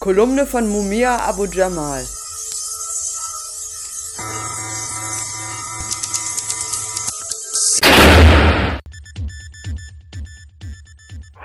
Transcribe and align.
Kolumne 0.00 0.46
von 0.46 0.68
Mumia 0.68 1.16
Abu 1.28 1.46
Jamal. 1.46 2.04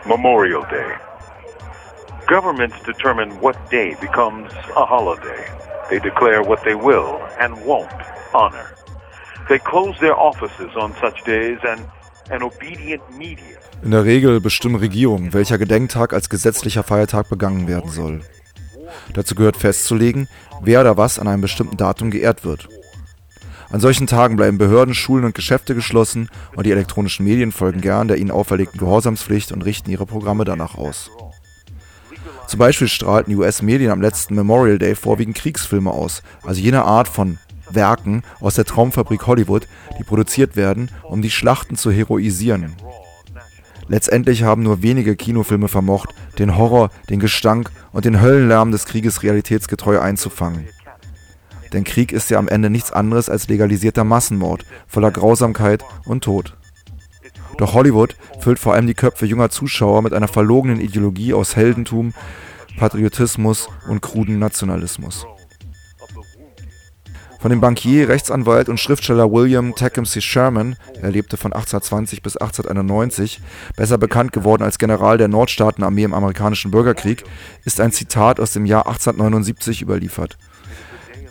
Memorial 0.06 0.62
Day. 0.70 0.86
Governments 2.28 2.76
determine 2.86 3.32
what 3.42 3.58
day 3.72 3.96
becomes 4.00 4.52
a 4.76 4.86
holiday. 4.86 5.50
They 5.90 5.98
declare 5.98 6.44
what 6.44 6.64
they 6.64 6.76
will 6.76 7.20
and 7.40 7.56
won't 7.66 7.90
honor. 8.36 8.76
They 9.50 9.58
close 9.58 9.98
their 10.00 10.16
offices 10.16 10.70
on 10.80 10.94
such 11.02 11.24
days 11.24 11.58
and 11.68 11.82
an 12.30 12.44
obedient 12.44 13.02
media. 13.18 13.58
In 13.82 13.90
der 13.90 14.06
Regel 14.06 14.40
bestimmen 14.40 14.76
Regierungen, 14.76 15.34
welcher 15.34 15.58
Gedenktag 15.58 16.14
als 16.14 16.30
gesetzlicher 16.30 16.84
Feiertag 16.84 17.30
begangen 17.30 17.68
werden 17.68 17.90
soll. 17.90 18.22
Dazu 19.14 19.36
gehört 19.36 19.58
festzulegen, 19.58 20.28
wer 20.62 20.82
oder 20.82 20.98
was 20.98 21.20
an 21.20 21.28
einem 21.28 21.42
bestimmten 21.42 21.78
Datum 21.78 22.12
geehrt 22.12 22.44
wird. 22.44 22.68
An 23.70 23.80
solchen 23.80 24.06
Tagen 24.06 24.36
bleiben 24.36 24.60
Behörden, 24.60 24.94
Schulen 24.94 25.26
und 25.26 25.34
Geschäfte 25.34 25.74
geschlossen 25.74 26.30
und 26.56 26.66
die 26.66 26.72
elektronischen 26.72 27.26
Medien 27.26 27.52
folgen 27.52 27.82
gern 27.82 28.08
der 28.08 28.18
ihnen 28.18 28.30
auferlegten 28.30 28.80
Gehorsamspflicht 28.80 29.52
und 29.52 29.64
richten 29.64 29.90
ihre 29.90 30.06
Programme 30.06 30.46
danach 30.46 30.76
aus. 30.76 31.10
Zum 32.46 32.60
Beispiel 32.60 32.88
strahlten 32.88 33.32
die 33.32 33.36
US-Medien 33.38 33.90
am 33.90 34.02
letzten 34.02 34.36
Memorial 34.36 34.78
Day 34.78 34.94
vorwiegend 34.94 35.36
Kriegsfilme 35.36 35.90
aus, 35.90 36.22
also 36.44 36.62
jene 36.62 36.84
Art 36.84 37.08
von 37.08 37.40
Werken 37.68 38.22
aus 38.40 38.56
der 38.56 38.66
Traumfabrik 38.66 39.26
Hollywood, 39.26 39.68
die 39.98 40.04
produziert 40.04 40.56
werden, 40.56 40.92
um 41.02 41.22
die 41.22 41.32
Schlachten 41.32 41.76
zu 41.76 41.92
heroisieren. 41.92 42.76
Letztendlich 43.88 44.44
haben 44.44 44.64
nur 44.64 44.82
wenige 44.82 45.16
Kinofilme 45.16 45.68
vermocht, 45.68 46.10
den 46.40 46.58
Horror, 46.58 46.90
den 47.10 47.20
Gestank 47.20 47.72
und 47.92 48.06
den 48.06 48.22
Höllenlärm 48.22 48.72
des 48.72 48.86
Krieges 48.86 49.24
realitätsgetreu 49.24 50.00
einzufangen. 50.00 50.68
Denn 51.74 51.84
Krieg 51.84 52.12
ist 52.12 52.30
ja 52.30 52.38
am 52.38 52.48
Ende 52.48 52.70
nichts 52.70 52.92
anderes 52.92 53.30
als 53.30 53.48
legalisierter 53.48 54.04
Massenmord, 54.04 54.66
voller 54.88 55.12
Grausamkeit 55.12 55.84
und 56.06 56.24
Tod. 56.24 56.56
Doch 57.58 57.74
Hollywood 57.74 58.16
füllt 58.40 58.60
vor 58.60 58.74
allem 58.74 58.88
die 58.88 58.94
Köpfe 58.94 59.26
junger 59.26 59.50
Zuschauer 59.50 60.02
mit 60.02 60.14
einer 60.14 60.28
verlogenen 60.28 60.80
Ideologie 60.80 61.34
aus 61.34 61.56
Heldentum, 61.56 62.14
Patriotismus 62.78 63.70
und 63.88 64.02
kruden 64.02 64.40
Nationalismus. 64.40 65.26
Von 67.44 67.50
dem 67.50 67.60
Bankier, 67.60 68.08
Rechtsanwalt 68.08 68.70
und 68.70 68.80
Schriftsteller 68.80 69.30
William 69.30 69.76
Tecumseh 69.76 70.22
Sherman, 70.22 70.78
er 71.02 71.12
lebte 71.12 71.36
von 71.36 71.52
1820 71.52 72.22
bis 72.22 72.38
1891, 72.38 73.42
besser 73.76 73.98
bekannt 73.98 74.32
geworden 74.32 74.64
als 74.64 74.78
General 74.78 75.18
der 75.18 75.28
Nordstaatenarmee 75.28 76.06
im 76.06 76.14
amerikanischen 76.14 76.72
Bürgerkrieg, 76.72 77.26
ist 77.66 77.82
ein 77.82 77.92
Zitat 77.92 78.40
aus 78.40 78.54
dem 78.54 78.66
Jahr 78.66 78.88
1879 78.88 79.82
überliefert, 79.82 80.38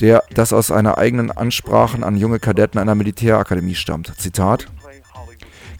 der 0.02 0.22
das 0.34 0.52
aus 0.52 0.70
einer 0.70 0.98
eigenen 0.98 1.30
Ansprachen 1.30 2.04
an 2.04 2.18
junge 2.18 2.40
Kadetten 2.40 2.78
einer 2.78 2.94
Militärakademie 2.94 3.74
stammt. 3.74 4.12
Zitat: 4.18 4.66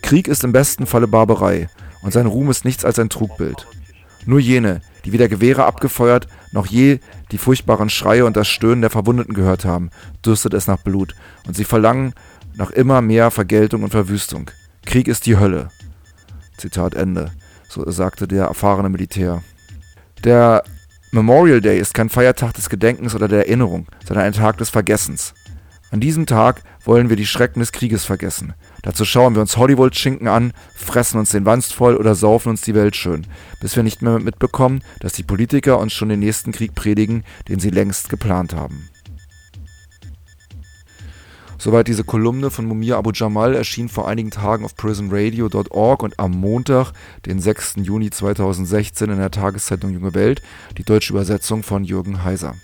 Krieg 0.00 0.28
ist 0.28 0.44
im 0.44 0.52
besten 0.52 0.86
Falle 0.86 1.08
Barbarei 1.08 1.68
und 2.00 2.14
sein 2.14 2.24
Ruhm 2.24 2.48
ist 2.48 2.64
nichts 2.64 2.86
als 2.86 2.98
ein 2.98 3.10
Trugbild. 3.10 3.66
Nur 4.24 4.40
jene, 4.40 4.80
die 5.04 5.12
weder 5.12 5.28
Gewehre 5.28 5.64
abgefeuert 5.64 6.28
noch 6.52 6.66
je 6.66 6.98
die 7.30 7.38
furchtbaren 7.38 7.90
Schreie 7.90 8.24
und 8.24 8.36
das 8.36 8.48
Stöhnen 8.48 8.82
der 8.82 8.90
Verwundeten 8.90 9.34
gehört 9.34 9.64
haben, 9.64 9.90
dürstet 10.24 10.54
es 10.54 10.66
nach 10.66 10.78
Blut, 10.78 11.14
und 11.46 11.56
sie 11.56 11.64
verlangen 11.64 12.12
nach 12.54 12.70
immer 12.70 13.00
mehr 13.00 13.30
Vergeltung 13.30 13.82
und 13.82 13.90
Verwüstung. 13.90 14.50
Krieg 14.84 15.08
ist 15.08 15.26
die 15.26 15.38
Hölle. 15.38 15.70
Zitat 16.58 16.94
Ende, 16.94 17.30
so 17.68 17.90
sagte 17.90 18.28
der 18.28 18.44
erfahrene 18.44 18.88
Militär. 18.88 19.42
Der 20.24 20.62
Memorial 21.10 21.60
Day 21.60 21.78
ist 21.78 21.94
kein 21.94 22.08
Feiertag 22.08 22.54
des 22.54 22.68
Gedenkens 22.68 23.14
oder 23.14 23.28
der 23.28 23.46
Erinnerung, 23.46 23.86
sondern 24.06 24.26
ein 24.26 24.32
Tag 24.32 24.58
des 24.58 24.70
Vergessens. 24.70 25.34
An 25.92 26.00
diesem 26.00 26.24
Tag 26.24 26.62
wollen 26.86 27.10
wir 27.10 27.16
die 27.16 27.26
Schrecken 27.26 27.60
des 27.60 27.70
Krieges 27.70 28.06
vergessen. 28.06 28.54
Dazu 28.80 29.04
schauen 29.04 29.34
wir 29.34 29.42
uns 29.42 29.58
Hollywood-Schinken 29.58 30.26
an, 30.26 30.54
fressen 30.74 31.18
uns 31.18 31.32
den 31.32 31.44
Wanst 31.44 31.74
voll 31.74 31.96
oder 31.96 32.14
saufen 32.14 32.48
uns 32.48 32.62
die 32.62 32.74
Welt 32.74 32.96
schön, 32.96 33.26
bis 33.60 33.76
wir 33.76 33.82
nicht 33.82 34.00
mehr 34.00 34.18
mitbekommen, 34.18 34.82
dass 35.00 35.12
die 35.12 35.22
Politiker 35.22 35.78
uns 35.78 35.92
schon 35.92 36.08
den 36.08 36.20
nächsten 36.20 36.50
Krieg 36.50 36.74
predigen, 36.74 37.24
den 37.46 37.60
sie 37.60 37.68
längst 37.68 38.08
geplant 38.08 38.54
haben. 38.54 38.88
Soweit 41.58 41.88
diese 41.88 42.04
Kolumne 42.04 42.50
von 42.50 42.64
Mumia 42.64 42.96
Abu 42.96 43.10
Jamal 43.12 43.54
erschien 43.54 43.90
vor 43.90 44.08
einigen 44.08 44.30
Tagen 44.30 44.64
auf 44.64 44.74
prisonradio.org 44.74 46.02
und 46.02 46.18
am 46.18 46.30
Montag, 46.30 46.92
den 47.26 47.38
6. 47.38 47.74
Juni 47.82 48.08
2016 48.08 49.10
in 49.10 49.18
der 49.18 49.30
Tageszeitung 49.30 49.92
Junge 49.92 50.14
Welt, 50.14 50.40
die 50.78 50.84
deutsche 50.84 51.12
Übersetzung 51.12 51.62
von 51.62 51.84
Jürgen 51.84 52.24
Heiser. 52.24 52.54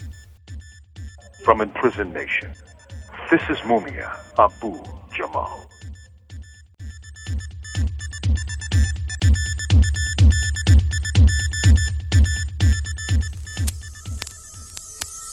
From 1.44 1.60
Imprisoned 1.60 2.14
Nation. 2.14 2.50
This 3.30 3.42
is 3.50 3.58
Mumia 3.58 4.08
Abu 4.38 4.72
Jamal. 5.14 5.50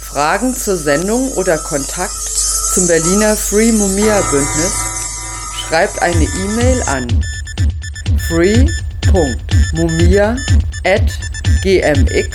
Fragen 0.01 0.53
zur 0.53 0.75
Sendung 0.75 1.31
oder 1.37 1.57
Kontakt 1.57 2.11
zum 2.11 2.85
Berliner 2.87 3.37
Free 3.37 3.71
Mumia 3.71 4.19
Bündnis 4.29 4.75
schreibt 5.61 6.01
eine 6.01 6.25
E-Mail 6.25 6.83
an 6.87 7.07
free.mumia 8.27 8.75
at 10.83 11.17
gmx.net. 11.63 12.25